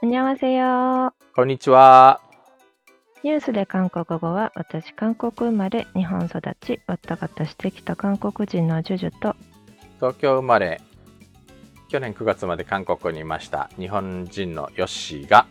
[0.00, 1.12] こんにちは。
[1.36, 2.22] こんにちは。
[3.22, 9.36] ニュースで韓国語は、私、韓国生まれ、日本育ち、わったかたしてきた韓国人のジュジュと、
[9.96, 10.80] 東京生まれ、
[11.90, 15.46] 去年9月まで韓国にいました日本人のヨッシーが、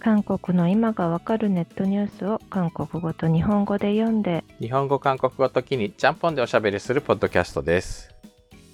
[0.00, 8.13] 韓国の今がわかるネットニュースを韓国語と日本語で読んで、日本語、韓国語ときにちゃんぽんでおしゃべりするポッドキャストです。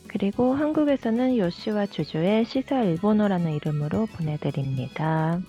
[0.10, 5.42] 그리고 한국에서는 요시와 주주의 시사 일본어라는 이름으로 보내드립니다.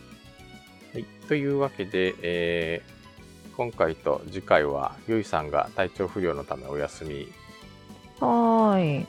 [0.92, 2.96] はい、というわけで、えー
[3.56, 7.26] 今回と次回はゆいさんが体調不良のためお休み、
[8.20, 9.06] 어이,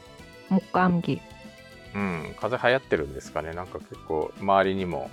[0.49, 1.19] 목감기.
[1.93, 3.51] うん、風邪流行ってるんですかね。
[3.51, 5.09] なんか結構周りにも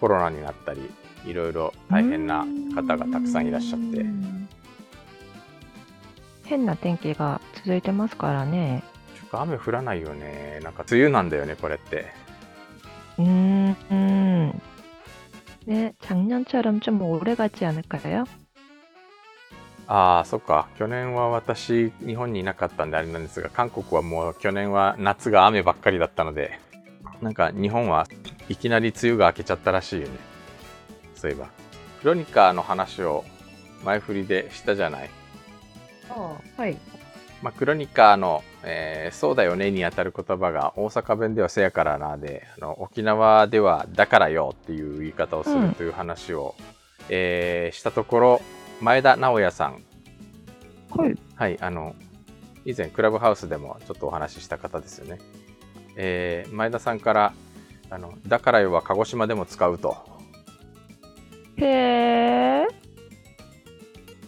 [0.00, 0.88] コロナになったり、
[1.26, 4.48] いろいろ大変な方がたくさんいらっしゃって、うん
[6.44, 8.84] 変な天気が続いてますからね。
[9.32, 10.60] ちょっと雨降らないよね。
[10.62, 12.06] なんか梅雨なんだよね、これって。
[13.18, 14.52] 음, 음.
[15.66, 18.24] 네, 작년처럼 좀 오래 가지 않을까요?
[19.86, 20.68] ああ、そっか。
[20.78, 26.58] 去年は私、日本にいなかったんであれなんですが、韓国はもう去年は夏が雨ばっかりだったので、
[27.22, 28.06] なんか日本は
[28.48, 30.14] いきなり梅雨が明けちゃったらしいよね。
[31.14, 31.48] そういえば。
[32.00, 33.24] クロニカの話を
[33.82, 35.10] 前振りでしたじゃない。
[36.10, 36.76] 어, 하이.
[37.43, 46.65] まあ、クロニカの、えー、そうだよねにあたる言葉が大阪弁ではせやからなであの沖縄ではだからよっていう言い方をするという話を、うん、
[47.09, 48.41] えー、したところ
[48.79, 49.83] 前田直也さん、
[50.97, 51.95] はい、はい、あの
[52.63, 55.19] 以前クラブハウスでもちょっとお話しした方ですよね、
[55.97, 57.33] えー、前田さんから
[57.89, 59.97] あの「だからよ」は鹿児島でも使うと。
[61.57, 62.67] へえ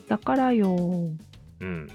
[0.07, 0.75] だからよ。
[1.61, 1.89] うん。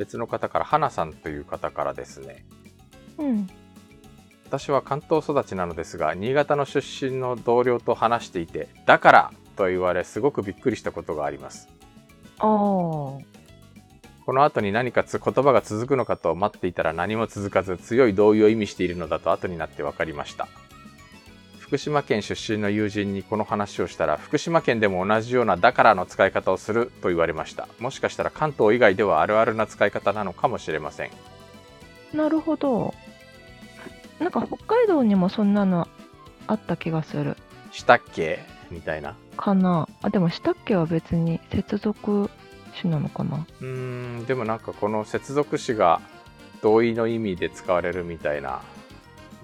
[0.00, 2.44] 別の方から、花さんという方からですね、
[3.18, 3.46] 음.
[4.46, 11.68] 私は関東育ちなのですが、新潟の出身の同僚と話していて、だからと言われ、すごくびっくりしたことがあります。
[12.38, 13.20] 어.
[14.26, 20.46] この後に何かつ言葉が続くのかと待っていたら何も続かず強い同意を意味しているのだと後になって分かりました
[21.70, 31.10] 福島県出身の友人にこの話をしたら福島県でも同じような「だから」の使い方をすると言われましたもしかしたら関東以外ではあるあるな使い方なのかもしれません
[32.12, 32.92] なるほど。
[34.18, 35.86] なんか北海道にもそんなの
[36.48, 37.36] あった気がする。
[37.70, 38.40] したっけ？
[38.72, 39.88] みたいなかな。
[40.02, 42.28] あ、でもしたっけは別に接続
[42.74, 43.46] 詞なのかな。
[43.60, 43.66] うー
[44.22, 46.00] んでもなんかこの接続詞が
[46.62, 48.60] 同意の意味で使われるみたいな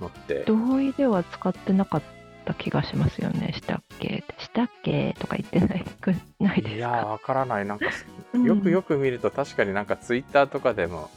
[0.00, 2.02] のって同意では使ってなかっ
[2.45, 3.53] た気がしますよね。
[3.55, 7.07] したっけしたっけとか言ってないくないですいやーか。
[7.07, 7.85] わからないなんか
[8.33, 11.09] うんよくよく見ると確かになんかツイッターとかでも「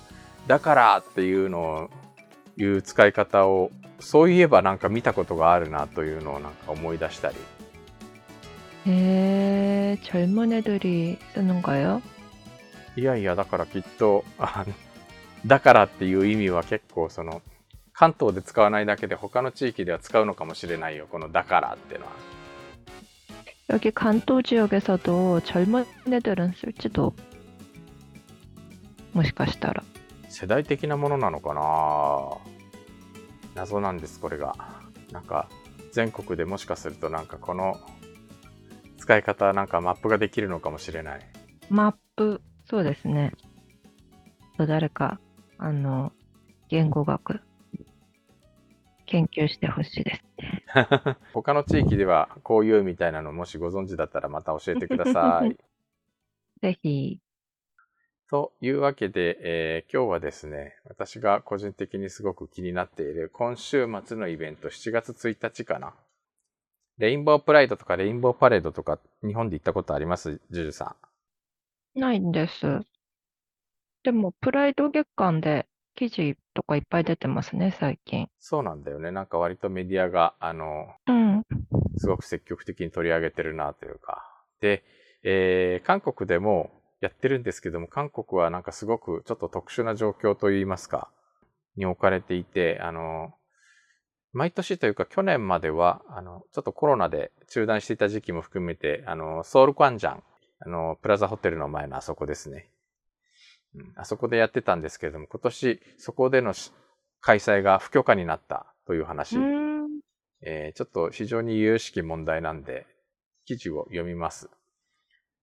[0.46, 1.90] だから」っていうのを
[2.56, 7.36] いう使い方をそういえばなんか見たことがあるなというのをなんか思い出したり
[8.86, 12.02] 에, 젊은 애들이 쓰는 거요?
[12.96, 14.72] いやいやだからきっとあの
[15.46, 17.42] だからっていう意味は結構その
[17.98, 22.12] 関東で使わないだけで他の地域では使うのかもしれないよこの「だから」っていうのは
[23.70, 27.14] 여기 간도 지역에서도 젊은 애들은 쓸지도.
[29.14, 29.82] もしかしたら.
[30.28, 32.36] 世代的なものなのかな
[33.54, 34.54] 謎なんですこれが
[35.12, 35.48] なんか
[35.92, 37.80] 全国でもしかするとなんかこの
[38.98, 41.20] 使い方なんかマップができるのかもしれない
[41.70, 43.32] マップ、そうですね。
[44.58, 45.20] 誰か、
[45.58, 46.12] あの、
[46.68, 47.40] 言語学、
[49.09, 50.63] 研究してほしいですね。
[51.33, 55.57] 他の地域ではこういうみたいなのもしご存知だったらまた教えてください。
[56.61, 57.19] ぜひ、
[58.29, 65.93] というわけで、えー今日はですね私が個人的にすごく気になっている今週末のイベント7月1日かな。
[66.99, 70.39] レインボープライドとかレインボーパレードとか日本で行ったことあります？
[70.51, 70.95] ジュジュさん。
[71.93, 72.83] ないんです。
[74.03, 75.65] でも、プライド月間で
[75.95, 78.27] 記事とかいっぱい出てますね、最近。
[78.39, 79.11] そうなんだよね。
[79.11, 81.43] なんか割とメディアが、あの、うん。
[81.97, 84.25] すごく積極的に取り上げてるなというか。
[84.59, 84.83] で、
[85.23, 86.69] えー韓国でも
[86.99, 91.09] やってるんですけども、韓国はなんかすごくちょっと特殊な状況といいますか、
[91.77, 93.31] に置かれていて、あの、
[94.33, 100.23] 毎年というか去年までは、あの、ちょっとコロナで中断していた時期も含めて、あの、ソウルクワンジャン、
[100.59, 102.69] あの、プラザホテルの前のあそこですね。
[103.75, 106.71] うん、あそこでやってたんですけれども、今年そこでのし
[107.21, 109.37] 開催が不許可になったという話。
[109.37, 109.99] うん。
[110.41, 112.85] えーちょっと非常に有識問題なんで、
[113.45, 114.49] 記事を読みます。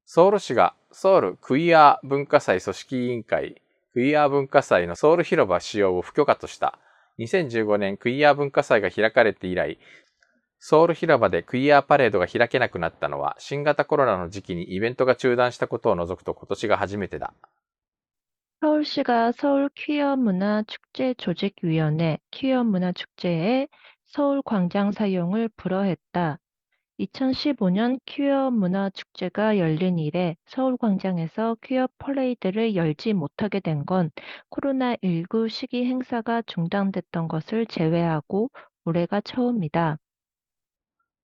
[0.04, 3.60] ソウル市がソウルクイア文化祭組織委員会
[3.92, 6.78] クイア文化祭のソウル広場使用を不許可とした
[7.18, 9.78] 2015年クイア文化祭が開かれて以来、
[10.58, 17.34] ソウル広場でクイアパレードが開けなくなったのは新型コロナの時期にイベントが中断したことを除くと今年が初めてだ。
[18.60, 23.66] 서울시가 서울 퀴어 문화 축제 조직 위원회 퀴어 문화 축제에
[24.04, 26.38] 서울 광장 사용을 불허했다.
[26.98, 34.10] 2015년 퀴어 문화 축제가 열린 이래 서울 광장에서 퀴어 퍼레이드를 열지 못하게 된 건
[34.50, 38.50] 코로나19 시기 행사가 중단됐던 것을 제외하고
[38.84, 39.96] 올해가 처음이다.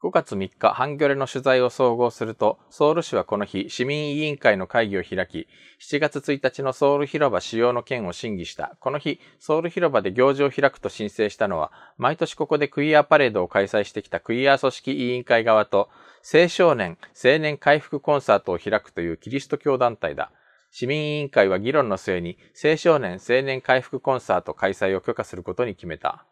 [0.04, 5.48] 5月3日、ハンギョレの取材を総合すると、ソウル市はこの日、市民委員会の会議を開き、
[5.82, 8.78] 7月1日のソウル広場使用の件を審議した。
[8.80, 15.90] この日、ソウル広場で行事を開くと申請したのは、毎年ここでクイアパレードを開催してきたクイア組織委員会側と、
[16.32, 20.32] 青少年青年回復コンサートを開くというキリスト教団体だ。
[20.70, 26.28] 市民委員会は議論の末に、青少年青年回復コンサート開催を許可することに決めた。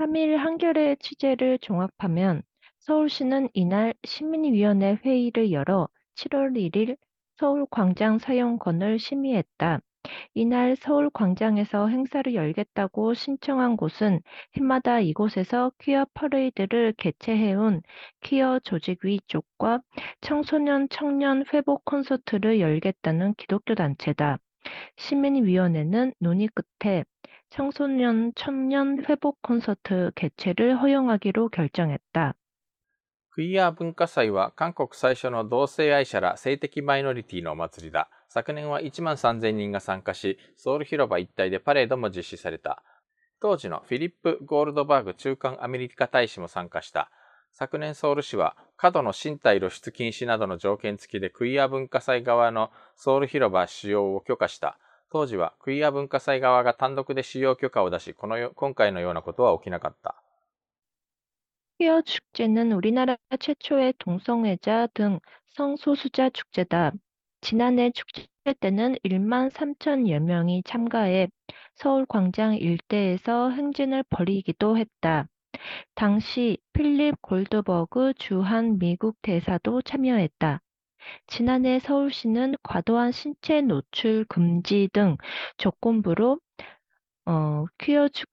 [0.00, 2.44] 3일 한겨레 취재를 종합하면
[2.85, 6.97] 서울시는 이날 시민위원회 회의를 열어 7월 1일
[7.37, 9.79] 서울 광장 사용권을 심의했다.
[10.33, 14.19] 이날 서울 광장에서 행사를 열겠다고 신청한 곳은
[14.57, 17.83] 해마다 이곳에서 퀴어 퍼레이드를 개최해온
[18.19, 19.81] 퀴어 조직위 쪽과
[20.19, 24.39] 청소년 청년 회복 콘서트를 열겠다는 기독교 단체다.
[24.97, 27.05] 시민위원회는 논의 끝에
[27.49, 32.33] 청소년 청년 회복 콘서트 개최를 허용하기로 결정했다.
[33.33, 38.07] クイア文化祭は韓国最初の同性愛者ら性的マイノリティのお祭りだ。
[38.29, 42.83] 昨年は1万3000人が参加し、ソウル広場一帯でパレードも実施された。
[43.41, 47.09] 当時のフィリップ・ゴールドバーグ中間アメリカ大使も参加した。
[47.51, 54.77] 昨年ソウル市は過度の身体露出禁止などの条件付きでクイア文化祭側のソウル広場使用を許可した。
[55.11, 60.22] 当時はクイア文化祭側が単独で使用許可を出し、この今回のようなことは起きなかった。
[61.77, 65.19] 퀴어 축제는 우리나라 최초의 동성애자 등
[65.55, 66.93] 성소수자 축제다.
[67.41, 68.25] 지난해 축제
[68.59, 71.27] 때는 1만 3천여 명이 참가해
[71.75, 75.27] 서울 광장 일대에서 행진을 벌이기도 했다.
[75.95, 80.61] 당시 필립 골드버그 주한 미국 대사도 참여했다.
[81.27, 85.17] 지난해 서울시는 과도한 신체 노출 금지 등
[85.57, 86.39] 조건부로
[87.25, 88.32] 어, 퀴어 축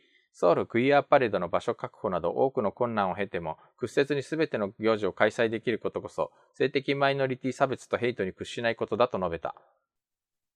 [0.32, 9.54] ソウルクイアパレードの場所確保など多くの困難を経ても、屈折に全ての行事を開催できることこそ、性的マイノリティ差別とヘイトに屈しないことだと述べた。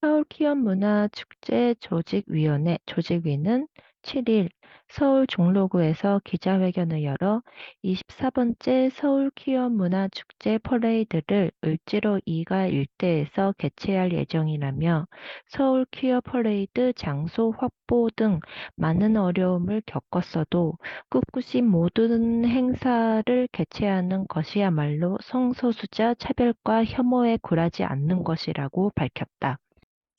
[0.03, 3.67] 서울 키언 문화 축제 조직위원회 조직위는
[4.05, 4.49] 7일
[4.89, 7.41] 서울 종로구에서 기자회견을 열어
[7.83, 15.07] 24번째 서울 키언 문화 축제 퍼레이드를 을지로 2가 일대에서 개최할 예정이라며
[15.47, 18.41] 서울 퀴어 퍼레이드 장소 확보 등
[18.75, 20.77] 많은 어려움을 겪었어도
[21.09, 29.57] 꿋꿋이 모든 행사를 개최하는 것이야말로 성소수자 차별과 혐오에 굴하지 않는 것이라고 밝혔다.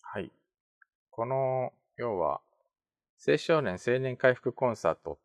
[0.02, 0.30] はい。
[1.10, 2.40] この、要は、
[3.25, 5.17] 青少年青年回復コンサートを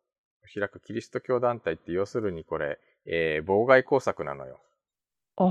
[0.53, 4.59] 開くキリスト教団体って要するにこれ、えー、妨害工作なのよ。
[5.37, 5.45] あ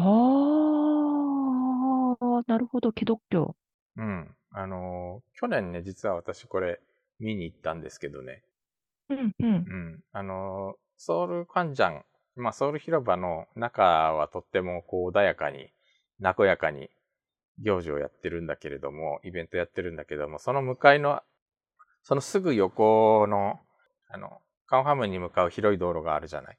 [2.21, 3.57] あ、なるほど、既読教。
[3.97, 4.35] うん。
[4.51, 6.81] あのー、去年ね、実は私これ
[7.19, 8.43] 見に行ったんですけどね。
[9.09, 9.47] うんうん。
[9.47, 10.01] うん。
[10.13, 12.05] あのー、ソウルカンジャン、
[12.37, 13.83] まあソウル広場の中
[14.13, 15.71] はとってもこう穏やかに、
[16.21, 16.91] 和やかに
[17.59, 21.23] 行事をやってるんだけれども、イベントやってるんだけども、その向かいの
[22.03, 23.61] そのすぐ横の、
[24.09, 26.59] あの、カンハムに向かう広い道路があるじゃない。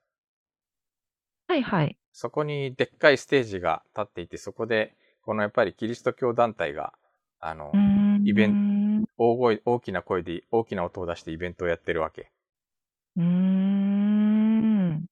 [1.47, 1.97] はいはい。
[2.11, 6.93] そこにでっかいステージが立っていて、そこで、このやっぱりキリスト教団体が、
[7.39, 7.71] あの。
[8.25, 12.31] イベン大声、大きな声で、大きな音を出してイベントをやってるわけ。
[13.17, 15.05] うーん。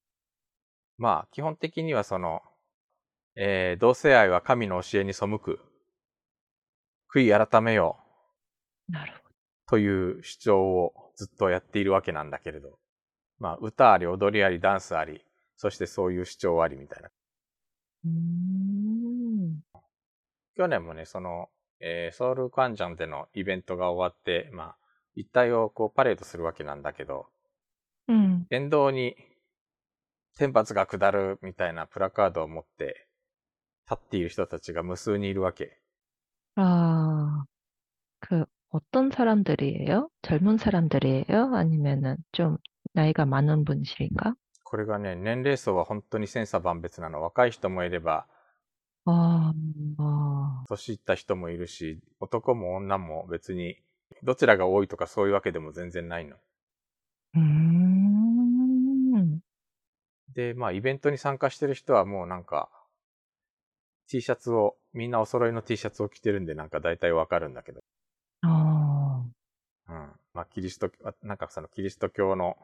[0.97, 2.41] まあ、基本的にはその、
[3.35, 5.59] えー同性愛は神の教えに背く。
[7.13, 7.99] 悔い改めよ
[8.89, 8.91] う。
[8.91, 9.20] なるほど。
[9.71, 9.87] とい
[10.19, 12.77] う主張をずっとやっているわけなんだけれど。
[13.39, 15.25] まあ、歌あり、踊りあり、ダンスあり、
[15.55, 17.09] そしてそういう主張ありみたいな。
[18.03, 19.61] うーん。
[20.57, 21.47] 去年もね、その、
[21.79, 24.75] えーソウルカンジャンでのイベントが終わって、まあ、
[25.15, 27.27] 一体をこうパレードするわけなんだけど、
[28.09, 28.47] うん。
[28.49, 29.15] 沿道に
[30.37, 33.07] 天罰が下るみたいなプラカードを持って
[33.93, 35.79] っている人たちが無数にいるわけ。
[36.57, 37.45] 아,
[38.19, 40.08] 그, 어떤 사람들이에요?
[40.22, 41.54] 젊은 사람들이에요?
[41.54, 42.58] 아니면은 좀
[42.92, 44.34] 나이가 많은 분이실까?
[44.64, 47.22] これがね、年齢層は本当に千差万別なの。
[47.22, 48.26] 若い人もいれば、
[49.04, 49.52] 아,
[49.98, 53.80] 아, 年いった人もいるし、男も女も別に、
[54.24, 56.36] どちらが多いとかそういうわけでも全然ないの。
[57.36, 59.40] 음,
[60.34, 62.68] で、まあ、イベントに参加してる人はもうなんか、
[64.08, 67.80] T シャツを、みんなお揃いの T シャツを着てるんでなんか大体わかるんだけど。
[69.90, 70.20] 아, うん。
[70.34, 70.90] まあ、キリスト、
[71.22, 72.56] なんかそのキリスト教の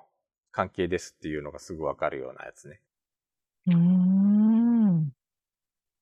[0.51, 2.81] 関係ですっていうのがすぐわかるようなやつね。
[3.69, 5.13] 음,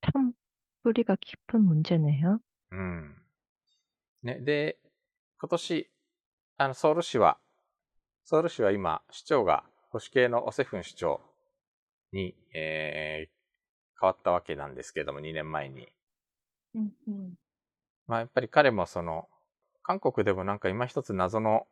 [0.00, 0.33] 참
[0.83, 2.40] 뿌리가 깊은 문제네요.
[2.73, 3.23] うん。
[4.23, 4.78] ね、で、
[5.38, 5.90] 今年、
[6.57, 7.38] あの、ソウル市は、
[8.25, 11.21] ソウル市は今、市長が保守系のオセフン市長
[12.12, 15.88] に、えー、変わったわけなんですけども、2年前に。
[16.75, 17.35] 음, 음.
[18.07, 19.28] まあ、やっぱり彼もその、
[19.88, 21.68] 韓国でもなんか今一つ謎の、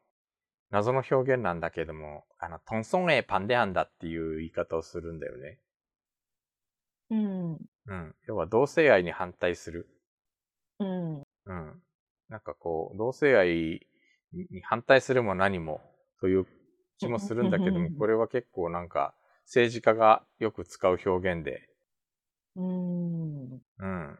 [0.69, 5.59] 謎の表現なんだけども、あの、トンソンエパンデアンだっていう言い方をするんだよね。
[7.09, 7.53] うん。
[7.87, 8.15] うん。
[8.27, 9.87] 要は同性愛に反対する。
[10.79, 11.21] うん。
[11.21, 11.81] うん。
[12.29, 13.87] なんかこう、同性愛
[14.31, 15.81] に反対するも何も
[16.19, 16.45] という
[16.99, 19.15] 気もするんだけども、 これは結構なんか
[19.45, 21.67] 政治家がよく使う表現で。
[22.55, 23.61] うん。
[23.79, 24.19] うん。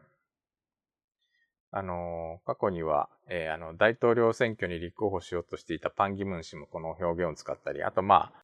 [1.73, 8.43] あのー過去には、えーあの、大統領選挙に立候補しようとしていたパンギムン氏もこの表現を使ったり、あとまあ、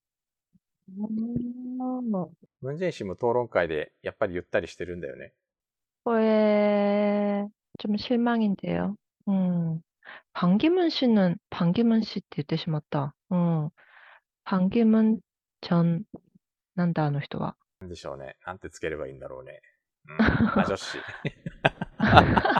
[0.89, 1.05] 음.
[2.61, 5.33] ムンジェイン氏も討論会でやっぱり言ったりしてるんだよね。
[6.05, 7.47] 왜,
[7.79, 8.95] 좀 실망인데요.
[9.27, 9.81] 음,
[10.33, 13.15] 반기문 씨는, 반기문 씨って言ってしまった.
[13.31, 13.69] 음,
[14.43, 15.19] 반기문
[15.61, 16.03] 전,
[16.75, 18.35] なんだあの人は.なんでしょうね。
[18.45, 19.61] なんてつければいいんだろうね。
[20.07, 20.15] うん。
[20.21, 20.99] あ、女子。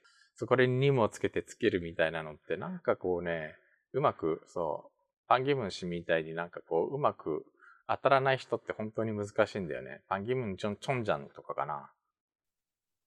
[0.41, 3.53] そこにもつけてつけるみたいなのって、なんかこうね、
[3.93, 7.45] うまく、そう、パンギムン氏みたいになんかこう、うまく
[7.87, 10.01] 当たらない人って本当に難しいんだよね。
[10.09, 11.91] パンギムンチョン、チョンジャンとかかな。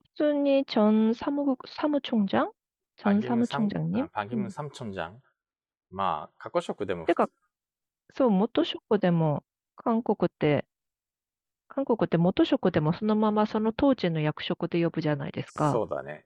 [0.04, 2.50] 普通にチョンサム、サムチョンジャン
[2.98, 4.08] チョンサムチョンジャンね？
[4.12, 5.20] パンギムンサムチョンジャン、うん、
[5.90, 7.04] まあ、過去食でも。
[7.04, 7.28] てか、
[8.14, 9.42] そう、元食でも、
[9.74, 10.66] 韓国って、
[11.66, 15.72] 韓国って元職でもそのままその当時の役職で呼ぶじゃないですか。
[15.72, 16.24] そうだね。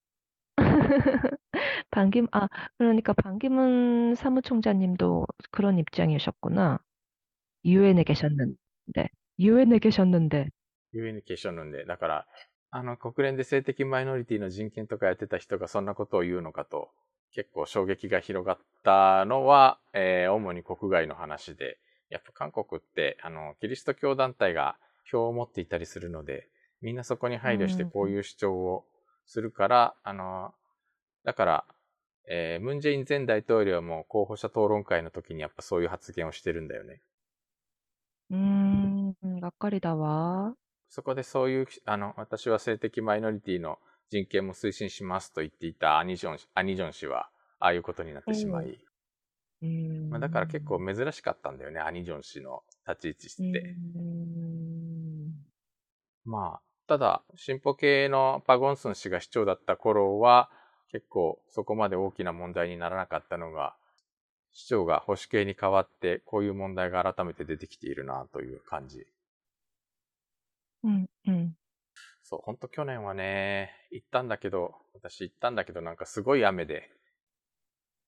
[1.89, 6.79] 반김, 아, 그러니까 반기문 사무총장님도 그런 입장이셨구나.
[7.66, 8.54] 유엔에 계셨는
[8.94, 9.10] 데,
[9.42, 10.46] 유엔에 계셨는 데,
[11.52, 12.26] なんで、だから、
[12.70, 16.90] あの、国連で性的マイノリティの人権とかやってた人がそんなことを言うのかと、
[17.32, 24.76] 結構衝撃が広がったのは、えー、主に国外の話で、やっぱ韓国って、あの、キリスト教団体が
[25.10, 26.48] 票を持っていたりするので、
[26.80, 28.84] みんなそこに配慮してこういう主張を
[29.26, 30.54] するから、うん、あの、
[31.24, 31.64] だから、
[32.60, 37.00] ムンジェイン前大統領も候補者討論会の時にやっぱそういう発言をしてるんだよね。
[38.30, 40.54] うーん、がっかりだわ。
[40.88, 43.78] そこでそういう、あの、私は性的マイノリティの
[44.10, 48.78] 人権も推進しますと言っていたアニジョン、アニジョン氏は、ああいうことになってしまい。
[49.62, 53.76] うん、まあ、だから結構珍しかったんだよね、アニジョン氏の立ち位置って。
[56.24, 60.50] まあ、ただ、進歩系のパゴンスン氏が市長だった頃は、
[60.90, 63.76] 結構そこまで大きな問題にならなかったのが、
[64.55, 69.05] 市長が保守系に変わって、こういう問題が改めて出てきているなという感じ。
[70.83, 71.55] うんうん。
[72.23, 76.89] そう、ほんと去年はね、行ったんだけど、私行ったんだけど、なんかすごい雨で。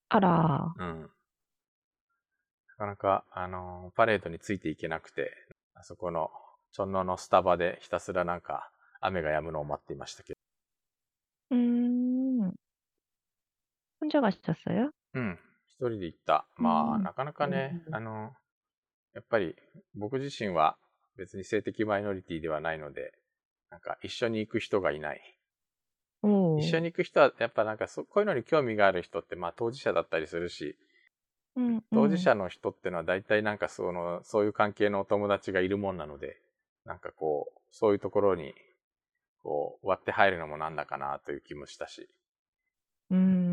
[0.08, 0.74] あら。
[0.76, 1.02] うん。
[1.02, 5.32] なかなか、あのー、パレードについていけなくて、
[5.74, 6.30] あそこの、
[6.72, 10.40] チョンノのスタバでひたすらなんか、雨が止むのを待っていましたけど。
[11.50, 11.56] うー
[12.48, 12.54] ん。
[14.00, 15.38] 혼자가셨어요うん。
[15.47, 15.47] 一
[15.87, 16.45] 人で行った。
[16.57, 18.33] まあ、なかなかね、あの、
[19.13, 19.55] やっぱり
[19.95, 20.77] 僕自身は
[21.17, 23.13] 別に性的マイノリティではないので、
[23.71, 25.21] なんか一緒に行く人がいない。
[26.21, 30.77] 一緒に行く人はやっぱなんかそこういうのに興味がある人ってまあ当事者だったりするし、
[31.55, 36.41] うんうん、当事者の人ってのは大体なんかそのそういう関係のお友達がいるもんなので
[36.85, 38.53] なんかこうそういうところに
[39.41, 42.09] こう割って入るのもなんだかなという気もしたし。
[43.11, 43.48] うん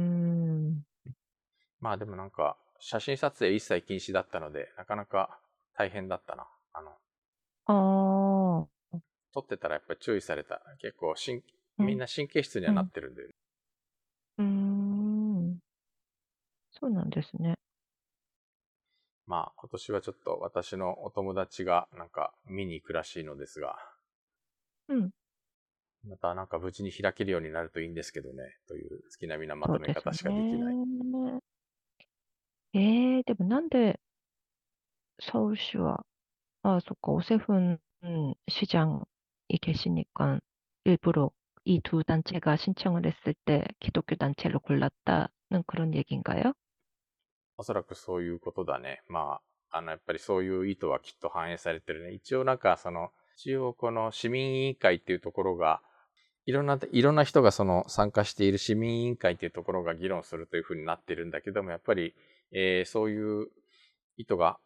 [1.81, 5.39] まあでもなんか写真撮影一切禁止だったのでなかなか
[5.77, 6.91] 大変だったなあの
[7.67, 8.67] ああ。
[9.37, 10.63] 撮ってたらやっぱり注意された。
[10.81, 11.43] 結構しん、
[11.79, 13.23] みんな神経質にはなってるんで。
[14.39, 15.51] うん。
[15.53, 15.59] ん。
[16.71, 17.55] そうなんですね。
[19.27, 23.77] まあ、今年はちょっと私のお友達がなんか見に行くらしいのですが。
[24.89, 25.11] うん。
[26.09, 28.57] またなんか無事に開けるようになるといいんですけどね。
[28.69, 30.77] という月並みなまとめ方しかできない。
[30.77, 31.41] ね、
[32.76, 32.80] え
[33.18, 34.00] えー、でもなんで、
[35.22, 35.98] 서울시와
[36.64, 37.12] 아, 좋까.
[37.12, 37.78] 오세훈
[38.48, 39.02] 시장이
[39.62, 40.40] 계시니까
[40.86, 41.32] 일부러
[41.64, 46.54] 이 두 단체가 신청을 했을 때 기독교 단체를 골랐다는 그런 얘기인가요?
[47.58, 49.04] おそらくそういうことだね。
[49.08, 49.40] ま
[49.72, 52.14] あ、あの、やっぱりそういう意図はきっと反映されてるね。
[52.14, 55.82] 一応なんかその、一応この市民委員会っていうところが、
[56.48, 62.16] いろんな、いろんな人がその参加している市民委員会っていうところが議論するというふうになってるんだけども、やっぱり、
[62.52, 63.48] えー、そういう
[64.18, 64.60] 意図が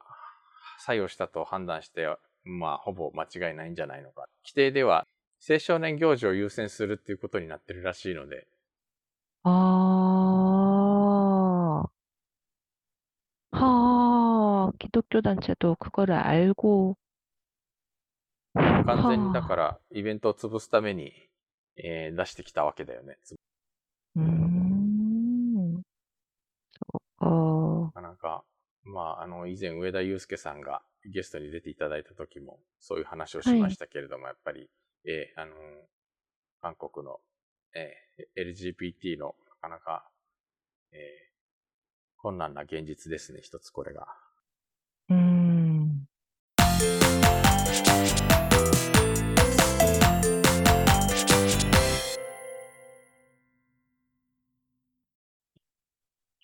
[0.80, 2.08] 作用したと判断して、
[2.44, 4.28] まあ、ほぼ間違いないんじゃないのか。
[4.44, 5.06] 規定では、
[5.48, 8.48] 青少年行事を優先するっていうことになってるらしいので。
[9.44, 9.50] あ
[13.52, 13.58] あ。
[13.58, 16.96] はあ、기독교단체도그거를알고
[18.54, 21.12] 完全にだからイベントを潰すために、
[21.78, 23.18] えー、出してきたわけだよね。
[24.16, 24.59] うん。
[27.21, 28.01] そうか。
[28.01, 28.45] なんか、
[28.85, 34.71] まあ、あの、以前上田祐介さんがゲストに出ていただいた時もそういう話をしましたけれども、はい、やっぱり、
[35.07, 35.53] えー、あの、
[36.61, 37.19] 韓国の、
[37.75, 40.11] えー、LGBT のなかなか、
[40.93, 41.01] えー、
[42.19, 44.09] 困難な現実ですね、一つこれが。
[45.09, 45.40] うん。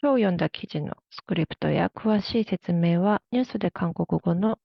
[0.06, 4.58] 今日読んだ記事のスクリプトや詳しい説明はニュースで韓国語の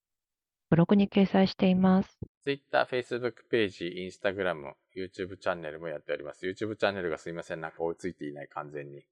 [0.71, 2.19] ブログに掲載しています。
[2.45, 6.47] Twitter、Facebook ページ、Instagram、YouTube チャンネルもやっております。
[6.47, 7.61] YouTube チャンネルがすいません。
[7.61, 9.05] なんか追いついていない完全に。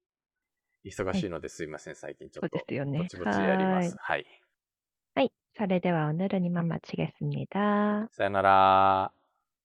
[0.84, 1.94] 忙しいのですいません。
[1.94, 2.58] 最近ちょっと。
[2.58, 2.98] そうですよね。
[2.98, 3.96] ぼちぼちやります。
[3.98, 4.26] はい。
[5.14, 5.32] はい。
[5.56, 8.08] それでは오늘은이만마치겠습니 다。
[8.12, 9.12] さよなら。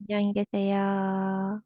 [0.08, 1.62] 안녕히계세요